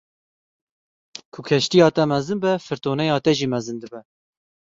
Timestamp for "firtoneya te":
2.65-3.31